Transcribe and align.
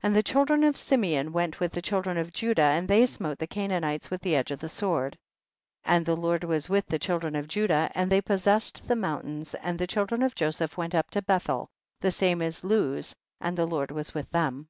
7. 0.00 0.08
And 0.08 0.16
the 0.16 0.24
children 0.28 0.64
of 0.64 0.76
Simeon 0.76 1.30
went 1.32 1.60
with 1.60 1.70
the 1.70 1.80
children 1.80 2.18
of 2.18 2.32
Judah, 2.32 2.60
and 2.60 2.88
they 2.88 3.06
smote 3.06 3.38
the 3.38 3.46
Canaanites 3.46 4.10
with 4.10 4.20
the 4.20 4.34
edge 4.34 4.50
of 4.50 4.58
the 4.58 4.68
sword. 4.68 5.14
8. 5.86 5.90
And 5.92 6.04
the 6.06 6.16
Lord 6.16 6.42
was 6.42 6.68
with 6.68 6.86
the 6.86 6.98
children 6.98 7.36
of 7.36 7.46
Judah, 7.46 7.88
and 7.94 8.10
they 8.10 8.20
possess 8.20 8.72
ed 8.74 8.80
the 8.88 8.96
mountain, 8.96 9.44
and 9.62 9.78
the 9.78 9.86
children 9.86 10.24
of 10.24 10.34
Joseph 10.34 10.76
went 10.76 10.96
up 10.96 11.08
to 11.10 11.22
Bethel, 11.22 11.68
the 12.00 12.10
same 12.10 12.42
is 12.42 12.64
Luz, 12.64 13.14
and 13.40 13.56
the 13.56 13.64
Lord 13.64 13.92
was 13.92 14.12
with 14.12 14.28
them. 14.32 14.66